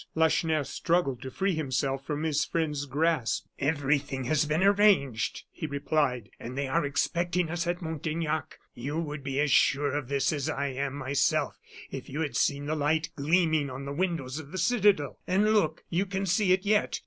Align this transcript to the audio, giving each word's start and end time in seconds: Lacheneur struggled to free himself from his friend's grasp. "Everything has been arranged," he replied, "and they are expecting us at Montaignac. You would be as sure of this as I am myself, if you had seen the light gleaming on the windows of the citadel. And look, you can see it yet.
Lacheneur 0.15 0.63
struggled 0.63 1.21
to 1.21 1.29
free 1.29 1.53
himself 1.53 2.03
from 2.07 2.23
his 2.23 2.43
friend's 2.43 2.87
grasp. 2.87 3.45
"Everything 3.59 4.23
has 4.23 4.45
been 4.45 4.63
arranged," 4.63 5.43
he 5.51 5.67
replied, 5.67 6.31
"and 6.39 6.57
they 6.57 6.67
are 6.67 6.83
expecting 6.83 7.51
us 7.51 7.67
at 7.67 7.83
Montaignac. 7.83 8.57
You 8.73 8.97
would 8.99 9.23
be 9.23 9.39
as 9.39 9.51
sure 9.51 9.91
of 9.93 10.07
this 10.07 10.33
as 10.33 10.49
I 10.49 10.69
am 10.69 10.95
myself, 10.95 11.59
if 11.91 12.09
you 12.09 12.21
had 12.21 12.35
seen 12.35 12.65
the 12.65 12.75
light 12.75 13.11
gleaming 13.15 13.69
on 13.69 13.85
the 13.85 13.93
windows 13.93 14.39
of 14.39 14.51
the 14.51 14.57
citadel. 14.57 15.19
And 15.27 15.53
look, 15.53 15.83
you 15.91 16.07
can 16.07 16.25
see 16.25 16.51
it 16.51 16.65
yet. 16.65 16.99